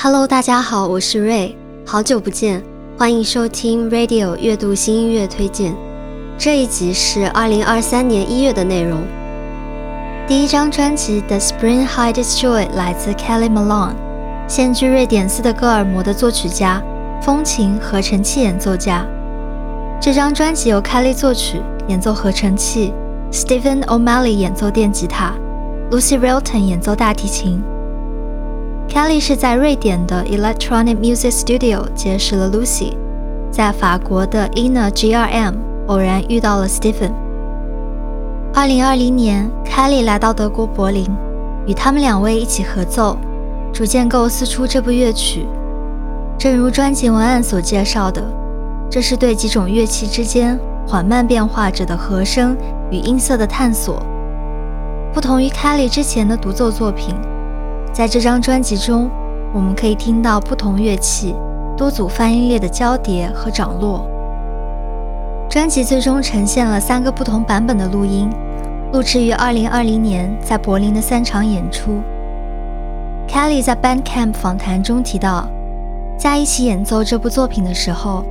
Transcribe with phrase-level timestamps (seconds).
[0.00, 2.62] Hello，大家好，我是瑞，好久不见，
[2.96, 5.74] 欢迎收听 Radio 阅读新音乐推荐。
[6.38, 9.00] 这一集是二零二三年一月的内容。
[10.28, 13.96] 第一张专辑《The Spring Hides Joy》来自 Kelly Malone，
[14.46, 16.80] 现居瑞典斯德哥尔摩的作曲家、
[17.20, 19.04] 风琴合成器演奏家。
[20.00, 22.94] 这张专辑由 Kelly 作曲、演奏合成器
[23.32, 25.32] ，Stephen O'Malley 演奏电吉他
[25.90, 27.60] ，Lucy Railton 演奏大提琴。
[28.88, 32.94] Kelly 是在瑞典的 Electronic Music Studio 结识了 Lucy，
[33.50, 35.54] 在法国的 Ina GRM
[35.86, 37.12] 偶然遇到了 Stephen。
[38.54, 41.06] 二零二零年，Kelly 来到德国柏林，
[41.66, 43.18] 与他们两位一起合奏，
[43.74, 45.46] 逐渐构思出这部乐曲。
[46.38, 48.22] 正如专辑文案所介绍的，
[48.90, 52.56] 这是对几种乐器之间缓慢变化着的和声
[52.90, 54.02] 与音色的探索。
[55.12, 57.14] 不同于 Kelly 之前的独奏作品。
[57.98, 59.10] 在这张专辑中，
[59.52, 61.34] 我们可以听到不同乐器
[61.76, 64.08] 多组泛音列的交叠和涨落。
[65.50, 68.30] 专辑最终呈现了三个不同版本的录音，
[68.92, 72.00] 录制于2020年在柏林的三场演出。
[73.26, 75.48] Kelly 在 Bandcamp 访谈中提到，
[76.16, 78.24] 在一起演奏这部作品的时候，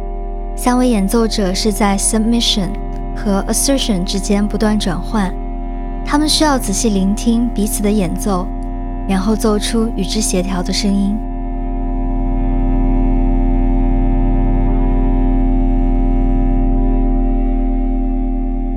[0.55, 2.69] 三位演奏者是在 submission
[3.13, 5.33] 和 assertion 之间不断转换，
[6.05, 8.47] 他们需要仔细聆听彼此的演奏。
[9.08, 11.17] 然后奏出与之协调的声音。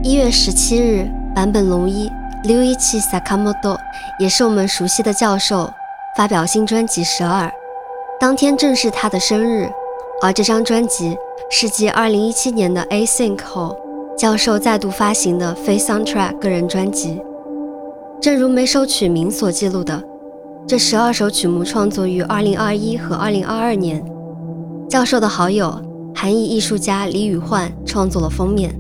[0.03, 2.11] 一月十七日，坂本龙一
[2.45, 3.77] （Luigi Sakamoto）
[4.19, 5.73] 也是我们熟悉的教授，
[6.17, 7.47] 发表新专辑《十二》。
[8.19, 9.69] 当天正是他的生日，
[10.23, 11.17] 而这张专辑
[11.51, 13.77] 是继二零一七年的《Async》后，
[14.19, 17.23] 教授再度发行的非 Soundtrack 个人专辑。
[18.21, 20.10] 正如每首曲名所记录的。
[20.71, 24.01] 这十二首曲目创作于二零二一和二零二二年。
[24.89, 25.83] 教授的好友
[26.15, 28.73] 韩裔艺术家李宇焕创作了封面。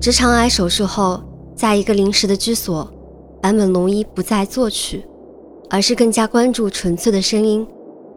[0.00, 1.20] 直肠癌手术后，
[1.56, 2.88] 在一个临时的居所，
[3.42, 5.04] 坂本龙一不再作曲，
[5.68, 7.66] 而是更加关注纯粹的声音，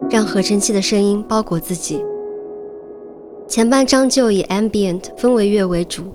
[0.07, 2.05] 让合成器的声音包裹自己。
[3.47, 6.13] 前半章就以 ambient 氛围乐为主，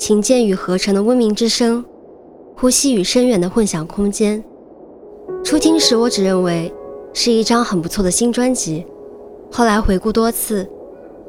[0.00, 1.84] 琴键与合成的嗡鸣之声。
[2.60, 4.42] 呼吸与深远的混响空间。
[5.44, 6.74] 初听时，我只认为
[7.12, 8.84] 是一张很不错的新专辑。
[9.48, 10.68] 后来回顾多次，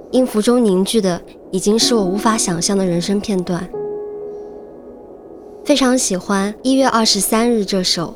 [0.10, 3.70] 音符中凝聚的已经是我无法想象的人生片段。
[5.64, 8.16] 非常喜欢一月二十三日这首，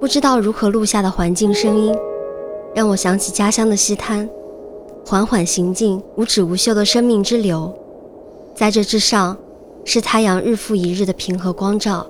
[0.00, 1.96] 不知道如何录下的环境声音，
[2.74, 4.28] 让我想起家乡的西滩，
[5.06, 7.72] 缓缓行进，无止无休的生命之流。
[8.56, 9.36] 在这之上，
[9.84, 12.04] 是太阳日复一日的平和光照。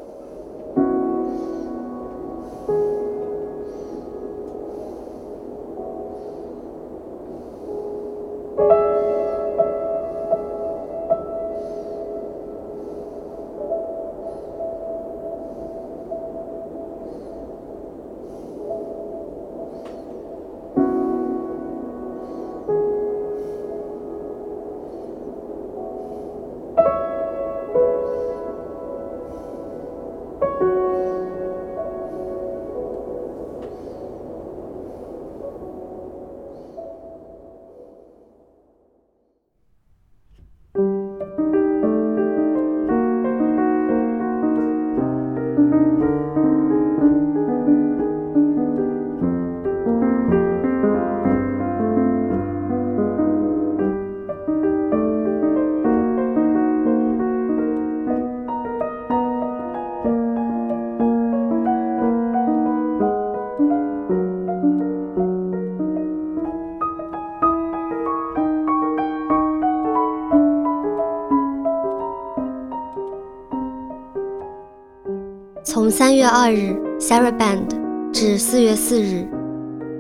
[75.97, 79.29] 三月二日，Saraband 至四月四日，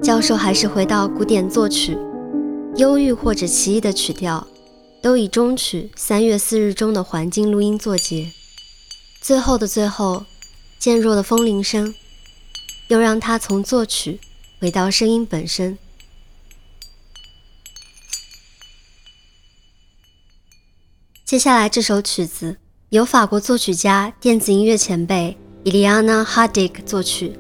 [0.02, 1.96] 教授还是回到古典作曲，
[2.74, 4.44] 忧郁或者奇异的曲调，
[5.00, 8.32] 都以终曲三月四日中的环境录音作结。
[9.20, 10.24] 最后的最后，
[10.80, 11.94] 渐弱的风铃声，
[12.88, 14.18] 又让他从作曲
[14.60, 15.78] 回到声音本身。
[21.24, 22.56] 接下来这首曲子
[22.88, 25.38] 由法国作曲家、电子音乐前辈。
[25.64, 27.32] 伊利亚娜·哈迪克作曲，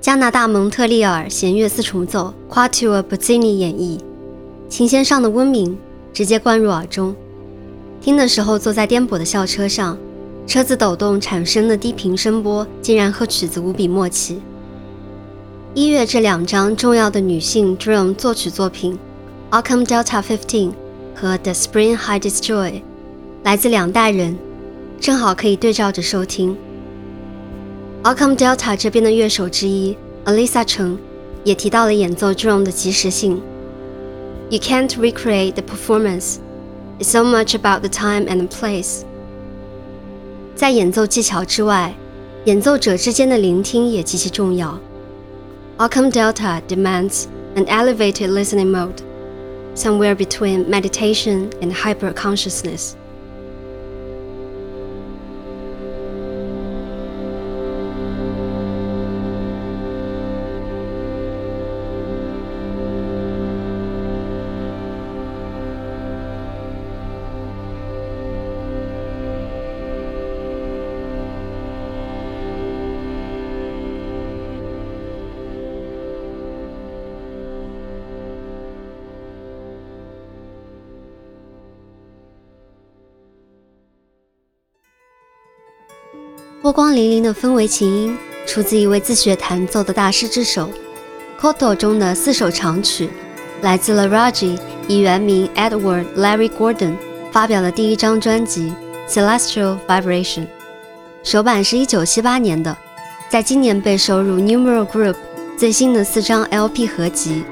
[0.00, 4.00] 加拿大蒙特利尔弦乐四重奏 Quatuor Bozzini 演绎，
[4.68, 5.78] 琴弦上的温鸣
[6.12, 7.14] 直接灌入耳中。
[8.00, 9.96] 听的时候，坐在颠簸的校车上，
[10.44, 14.42] 车子抖动产生的低频声波，竟然和曲子无比默契。
[15.72, 18.98] 一月这两张重要的女性 Dream 作曲作品
[19.62, 20.36] 《Arkham Delta 15》
[21.14, 22.70] 和《The Spring High Destroy》，
[23.44, 24.36] 来自两代人，
[25.00, 26.56] 正好可以对照着收听。
[28.03, 30.97] Arkham Delta 这边的乐手之一 Alisa 陈
[31.43, 33.41] 也提到了演奏 drum 的及时性。
[34.49, 36.37] You can't recreate the performance.
[36.99, 39.01] It's so much about the time and the place.
[40.55, 41.93] 在演奏技巧之外，
[42.45, 44.79] 演奏者之间的聆听也极其重要。
[45.77, 47.25] Arkham Delta demands
[47.55, 49.01] an elevated listening mode,
[49.75, 52.93] somewhere between meditation and hyper consciousness.
[86.62, 88.16] 波光粼粼的氛围琴音，
[88.46, 90.70] 出自一位自学弹奏的大师之手。
[91.36, 93.10] Koto 中的四首长曲，
[93.62, 94.56] 来自 Laraji
[94.86, 96.94] 以原名 Edward Larry Gordon
[97.32, 98.72] 发表的第一张专辑
[99.12, 100.42] 《Celestial Vibration》，
[101.24, 102.78] 首版是一九七八年的，
[103.28, 105.16] 在今年被收入 Numeral Group
[105.58, 107.42] 最新的四张 LP 合集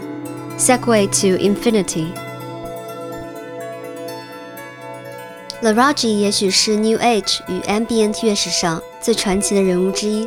[0.61, 1.83] 《Segway to Infinity》。
[5.63, 10.27] Laraji 也许是 New Age 与 Ambient 乐史上最传奇的人物之一。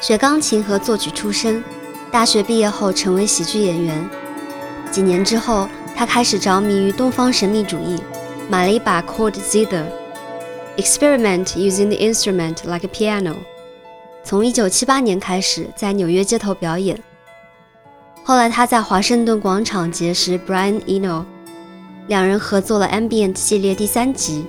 [0.00, 1.62] 学钢琴和作曲出身，
[2.10, 4.10] 大学毕业后成为喜剧演员。
[4.90, 8.02] 几年之后，他开始着迷于东方神秘主义，
[8.48, 13.36] 买了一把 c o r d Zither，experiment using the instrument like a piano。
[14.24, 17.00] 从1978年开始，在纽约街头表演。
[18.24, 21.24] 后来，他在华盛顿广场结识 Brian Eno。
[22.10, 24.44] 两人合作了《Ambient》系列第三集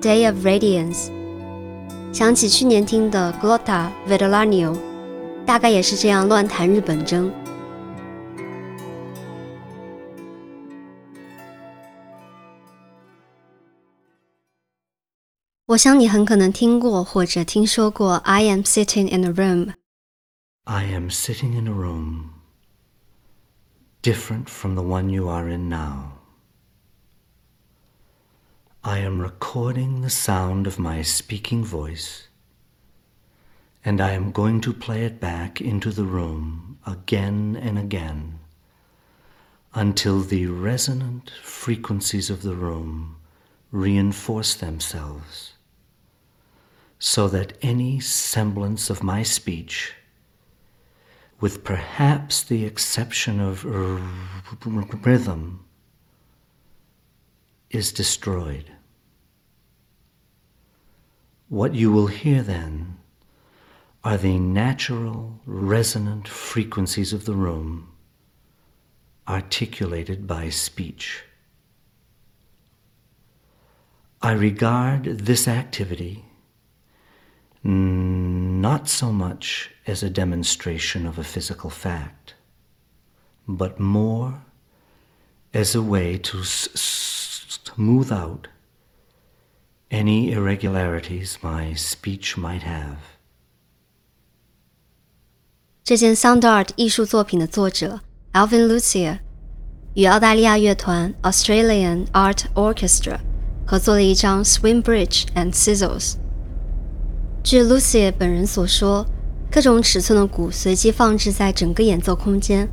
[0.02, 1.06] 《Day of Radiance》，
[2.12, 4.76] 想起去年听的 Glotta Vitalanio，
[5.46, 7.30] 大概也是这样乱弹日本筝。
[15.66, 19.72] 我想你很可能听过或者听说过 "I am sitting in a room"。
[20.64, 22.30] I am sitting in a room
[24.02, 26.17] different from the one you are in now.
[28.88, 32.28] I am recording the sound of my speaking voice,
[33.84, 38.38] and I am going to play it back into the room again and again
[39.74, 43.16] until the resonant frequencies of the room
[43.70, 45.52] reinforce themselves,
[46.98, 49.92] so that any semblance of my speech,
[51.40, 55.62] with perhaps the exception of rhythm,
[57.68, 58.72] is destroyed.
[61.48, 62.98] What you will hear then
[64.04, 67.88] are the natural resonant frequencies of the room
[69.26, 71.24] articulated by speech.
[74.20, 76.26] I regard this activity
[77.64, 82.34] not so much as a demonstration of a physical fact,
[83.46, 84.42] but more
[85.54, 88.48] as a way to smooth out
[89.89, 92.97] any irregularities my speech might have.
[95.83, 97.99] 这件 Sound Art 艺术作品的作者
[98.31, 99.19] Alvin Lucia
[99.95, 103.19] 与澳大利亚乐团 Australian Art Orchestra
[103.65, 106.15] 合作了一张 Swing Bridge and Sizzles。
[107.43, 109.05] 据 Lucia 本人所说，
[109.51, 112.69] 各种尺寸的鼓随机放置在整个演奏空间，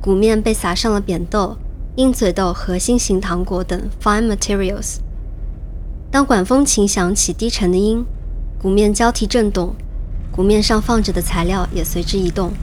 [0.00, 1.56] 鼓面被撒上了扁豆。
[1.96, 4.98] 鹰嘴豆和心形糖果等 fine materials。
[6.15, 8.05] 当管风琴响起低沉的音，
[8.57, 9.75] 鼓面交替震动，
[10.31, 12.53] 鼓面上放着的材料也随之移动。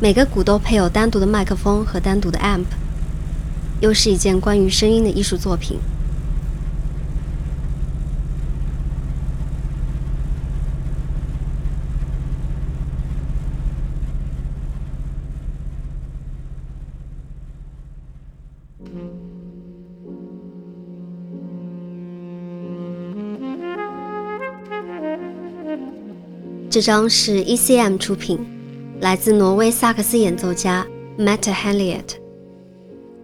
[0.00, 2.66] 每个鼓都配有单独的麦克风和单独的 amp，
[3.80, 5.76] 又是一件关于声音的艺术作品。
[26.72, 28.38] 这张是 ECM 出品，
[29.02, 30.86] 来自挪威萨克斯演奏家
[31.18, 32.16] Matt h a l l i e t。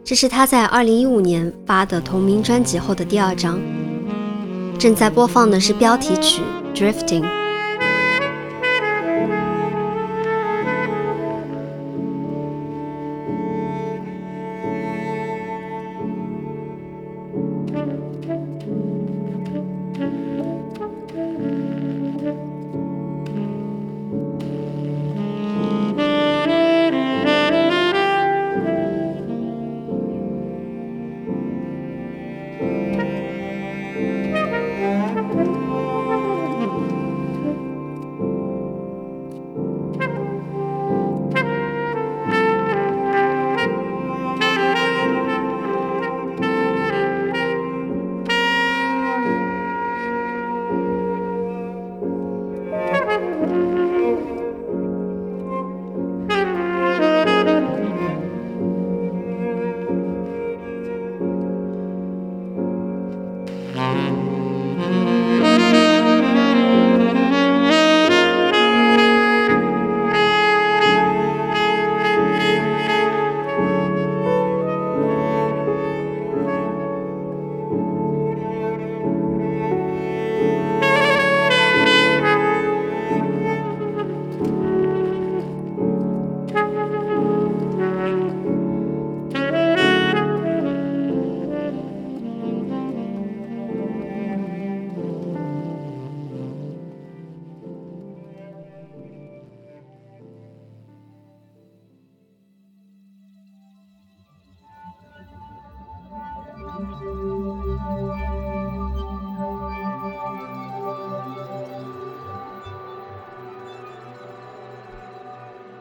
[0.04, 3.58] 这是他在2015年发的同名专辑后的第二张。
[4.78, 6.42] 正在播放的是标题曲
[6.76, 7.22] 《Drifting》。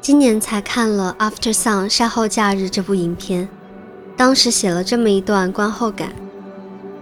[0.08, 3.50] 今年才看了《After Sun》晒后假日这部影片，
[4.16, 6.14] 当时写了这么一段观后感：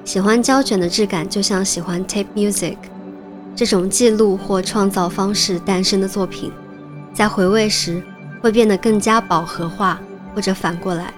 [0.03, 2.77] 喜欢胶卷的质感，就像喜欢 tape music。
[3.55, 6.51] 这种记录或创造方式诞生的作品，
[7.13, 8.01] 在回味时
[8.41, 10.01] 会变得更加饱和化，
[10.33, 11.13] 或者反过来。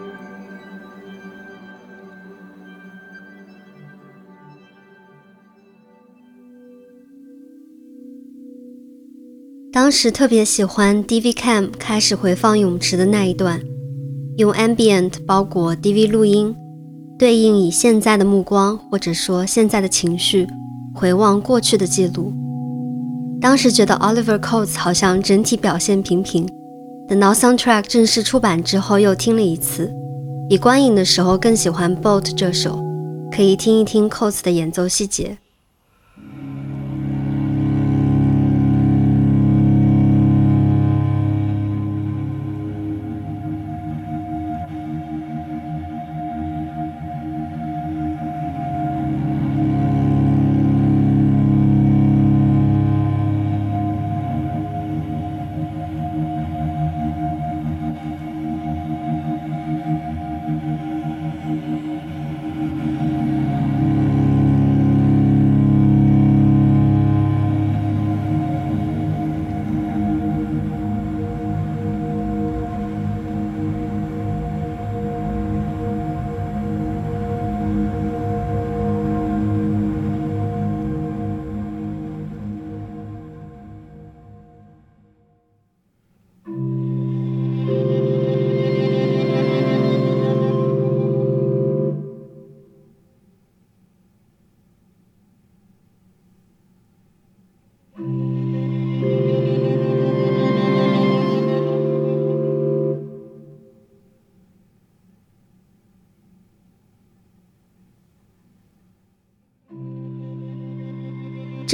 [9.87, 13.61] 当时特别喜欢 DV Cam 开始回放泳池的那一段，
[14.35, 16.53] 用 Ambient 包裹 DV 录音，
[17.17, 20.45] 对应以现在的目光或者说现在的情绪
[20.93, 22.33] 回望过去的记录。
[23.39, 26.45] 当时觉得 Oliver Coates 好像整体表现平平，
[27.07, 29.89] 等到 Soundtrack 正式出版之后又听了一次，
[30.49, 32.77] 比观影的时候更喜欢 Boat 这首，
[33.31, 35.37] 可以听一听 Coates 的演奏细节。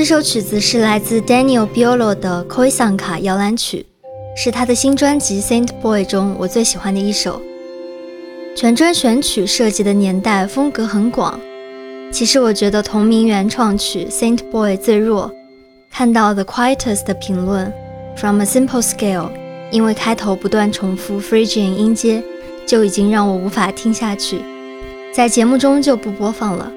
[0.03, 3.86] 这首曲子是来自 Daniel Biolo 的 Koisanka 摇篮曲，
[4.36, 7.41] 是他的新专辑《Saint Boy》中我最喜欢的一首。
[8.53, 11.39] 全专选曲涉及的年代风格很广，
[12.12, 15.31] 其实我觉得同名原创曲《Saint Boy》最弱。
[15.89, 17.72] 看到 The Quietest 的评论
[18.17, 19.29] ，From a Simple Scale，
[19.72, 22.22] 因为开头不断重复 Phrygian 音阶，
[22.65, 24.41] 就已经让我无法听下去，
[25.13, 26.69] 在节目中就不播放了。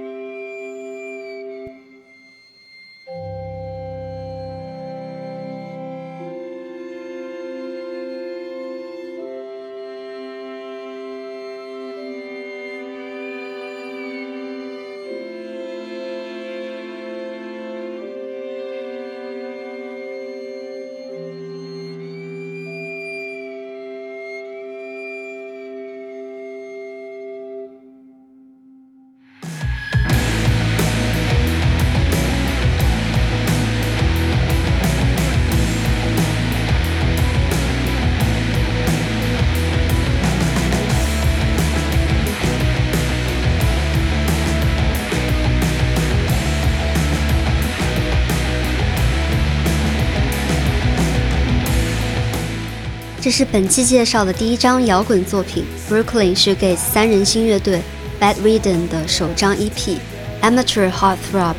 [53.27, 57.83] 这是本期介绍的第一张摇滚作品，Brooklyn Shoegaze 三人新乐队
[58.21, 59.97] Bad Rhythm 的首张 EP
[60.43, 61.57] Amateur Heartthrob，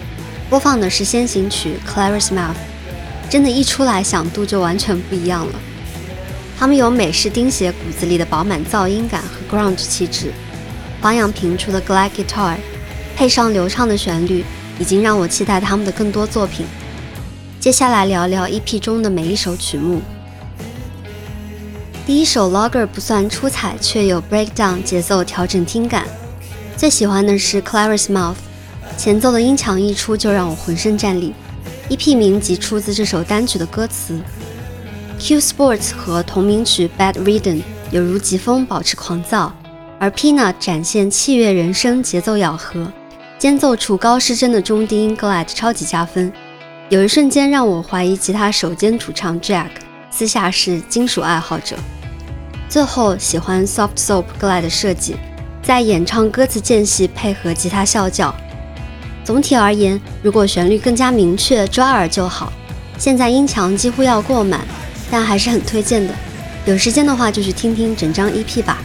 [0.49, 2.55] 播放的是先行曲 Clara's Mouth，
[3.29, 5.59] 真的，一出来响度就完全不一样了。
[6.57, 10.31] 他们有美式钉鞋骨子里的饱满噪音感和 grunge 气质，
[11.01, 12.55] 方扬平出的 glide guitar，
[13.13, 14.45] 配上流畅的旋律，
[14.79, 16.65] 已经让我期待他们的更多作品。
[17.59, 20.01] 接下来聊聊 EP 中的每一首曲目。
[22.07, 26.05] 第一首 Logger 不算出彩，却有 breakdown 节奏调整听感。
[26.77, 28.37] 最喜欢的是 Clara's Mouth，
[28.97, 31.33] 前奏的音墙一出就让我浑身战栗。
[31.89, 34.17] EP 名即出自这首单曲的歌词。
[35.19, 37.61] Q Sports 和同名曲 Bad Rhythm
[37.91, 39.53] 有如疾风保持狂躁，
[39.99, 42.89] 而 Pina 展现器乐人声节奏咬合，
[43.37, 46.31] 间奏处高失真的中低音 Glide 超级加分。
[46.87, 49.71] 有一瞬间让我怀疑吉他手兼主唱 Jack
[50.09, 51.75] 私下是金属爱好者。
[52.69, 55.15] 最后喜欢 Soft Soap Glide 的设计，
[55.63, 58.33] 在演唱歌词间隙配合吉他啸叫。
[59.23, 62.51] 总体而言，如果旋律更加明确抓耳就好。
[62.97, 64.61] 现在音墙几乎要过满，
[65.09, 66.13] 但还是很推荐的。
[66.65, 68.79] 有时间的话就去听听整张 EP 吧。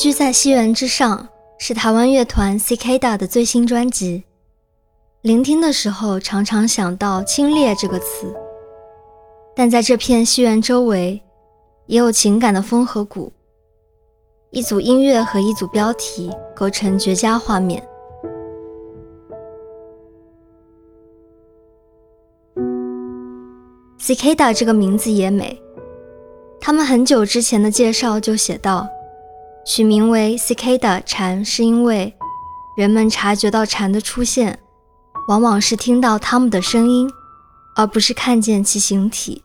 [0.00, 4.24] 居在西园之上是台湾乐团 Cicada 的最新专辑。
[5.20, 8.34] 聆听的时候，常常想到“清冽”这个词，
[9.54, 11.20] 但在这片西园周围，
[11.84, 13.30] 也有情感的风和谷。
[14.48, 17.86] 一组音乐和一组标题构成绝佳画面。
[24.00, 25.60] Cicada 这个名字也美，
[26.58, 28.88] 他们很久之前的介绍就写道，
[29.64, 32.16] 取名为 “C.K.” 的蝉是因为
[32.76, 34.58] 人们察觉到蝉的出现。
[35.28, 37.08] 往往是听到它们的声音，
[37.76, 39.44] 而不是看见其形体。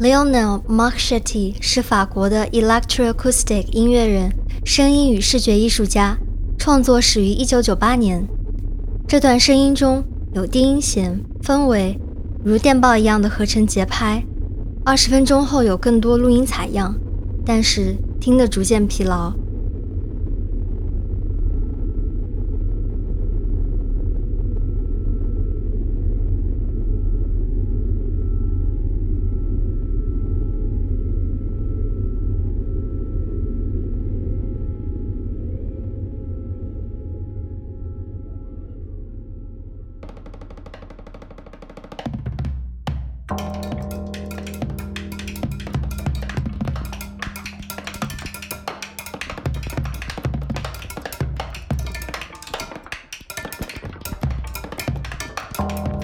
[0.00, 4.32] Leonel Marchetti 是法国的 electroacoustic 音乐人、
[4.64, 6.16] 声音与视觉艺术家，
[6.56, 8.28] 创作始于1998年。
[9.08, 11.98] 这段声音中有低音弦、氛围，
[12.44, 14.24] 如电报一样的合成节拍。
[14.84, 16.94] 二十分钟后有更多录音采样，
[17.44, 19.32] 但是听得逐渐疲劳。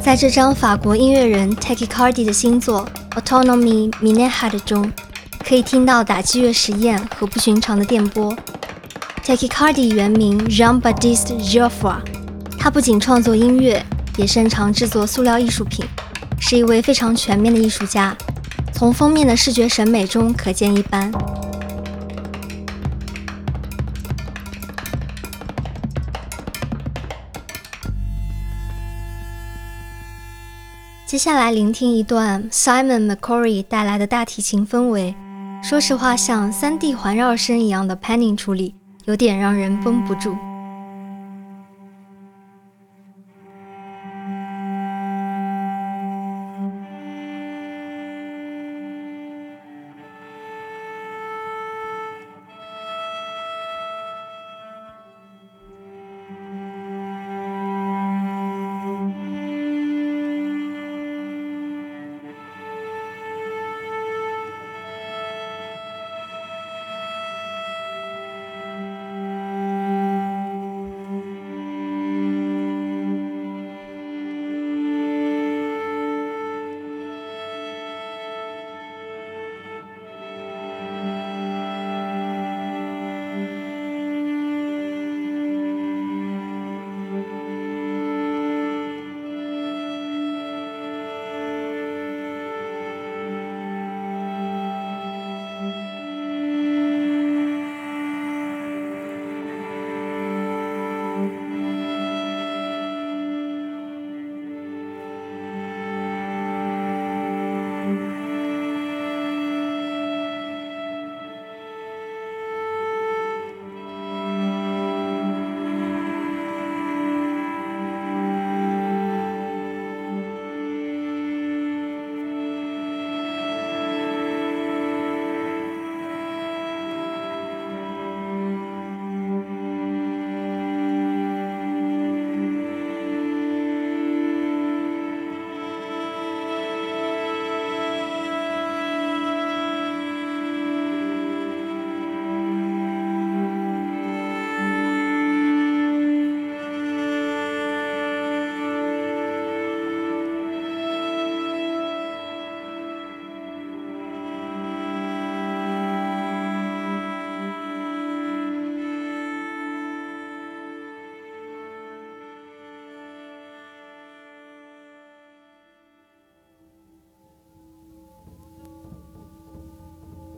[0.04, 2.86] 在这张法国音乐人 t a c h y Cardi 的新作
[3.18, 4.92] 《Autonomy Minehad》中，
[5.42, 8.36] 可以听到打击乐实验和不寻常的电波。
[9.22, 11.96] t a c h y Cardi 原名 Jean-Baptiste Geoffroy，
[12.58, 13.82] 他不仅创作音乐，
[14.18, 15.86] 也擅长制作塑料艺术品，
[16.38, 18.14] 是一位非常全面的艺术家。
[18.74, 21.10] 从封面的视觉审美中可见一斑。
[31.14, 35.14] 接下来聆听一段 Simon McCory 带来的大提琴氛围。
[35.62, 38.74] 说实话，像三 D 环绕声一样的 panning 处理，
[39.04, 40.36] 有点让人绷不住。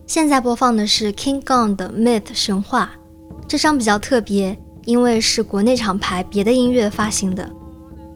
[0.06, 2.92] 现在播放的是 King Gong 的 Myth 神话，
[3.48, 7.50] 这张比较特别，因为是国内厂牌别的音乐发行的。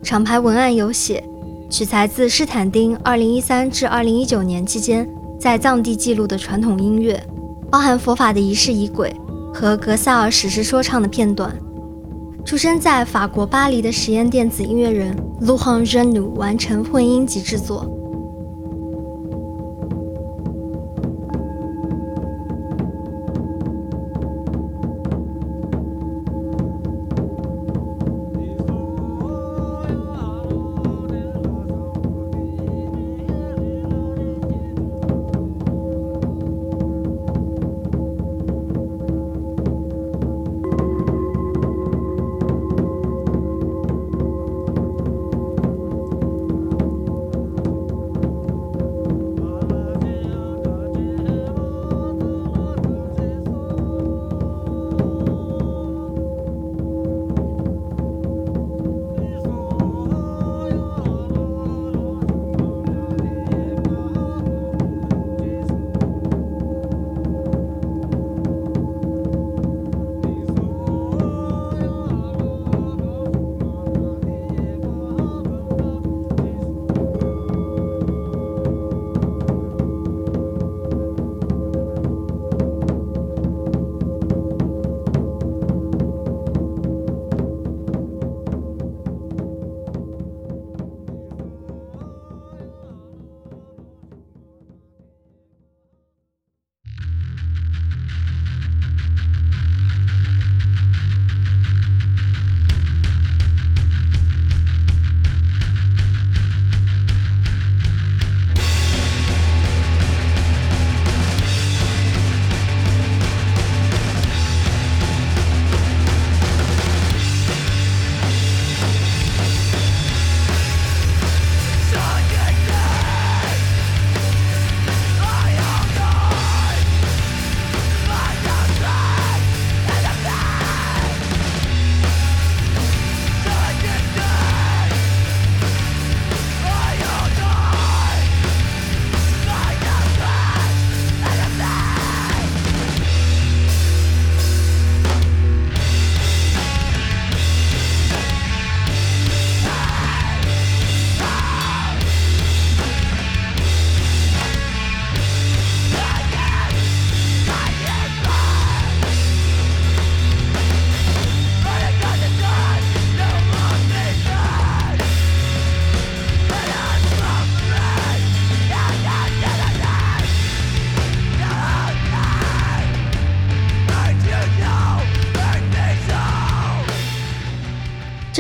[0.00, 1.24] 厂牌文案有写，
[1.68, 7.20] 取材自施坦丁2013至2019年期间在藏地记录的传统音乐，
[7.68, 9.12] 包含佛法的仪式仪轨
[9.52, 11.52] 和格萨尔史诗说唱的片段。
[12.44, 17.84] 出生在法国巴黎的实验电子音乐人 l u h a n Jenu 完成混音及制作。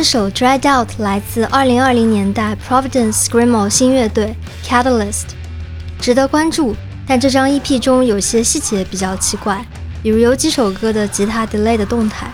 [0.00, 4.34] 这首《Dried Out》来自2020年代 Providence Screamo 新乐队
[4.64, 5.24] Catalyst，
[6.00, 6.74] 值得关注。
[7.06, 9.62] 但这张 EP 中有些细节比较奇怪，
[10.02, 12.30] 比如有几首歌的吉他 delay 的动态。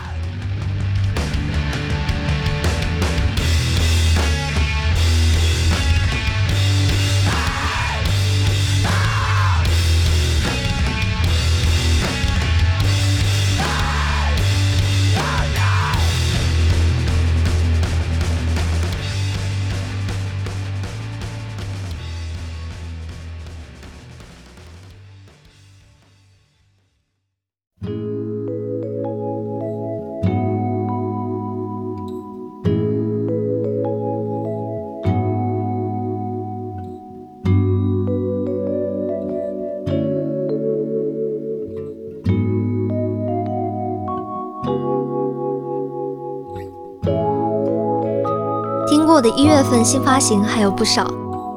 [49.16, 51.06] 我的一月份新发行还有不少，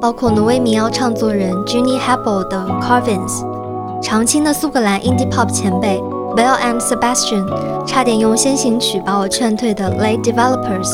[0.00, 3.44] 包括挪威民谣唱作人 Juni Hebel 的 Carvings，
[4.02, 6.00] 常青的苏格兰 Indie Pop 前辈
[6.34, 7.44] Bell and Sebastian，
[7.84, 10.88] 差点用先行曲把我劝退的 Late Developers，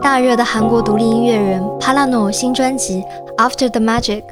[0.00, 3.02] 大热的韩国独立音乐人 Palano 新专辑
[3.36, 4.22] After the Magic，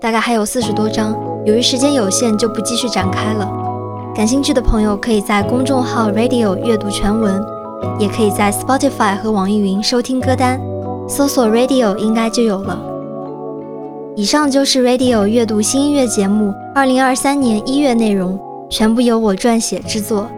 [0.00, 3.48] 大概还有四十多张，由于时间有限就不继续展开了。
[4.16, 7.40] 感兴趣的朋友可以在公众号 Radio 阅读全文，
[8.00, 10.60] 也可以在 Spotify 和网易云收听歌单。
[11.08, 12.80] 搜索 Radio 应该就有了。
[14.16, 18.40] 以上就是 Radio 阅读新音乐节目二零二三年一月内容，
[18.70, 20.30] 全部由我撰写制作。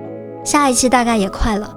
[0.44, 1.76] 下一期大概也快了，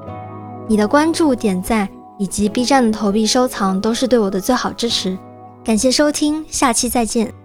[0.68, 5.18] 你的关注、点赞以及 B 站的投币收藏都是对我的最好支持。
[5.64, 7.39] 感谢收听，下期再见。